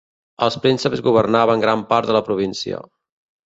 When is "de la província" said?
2.13-2.85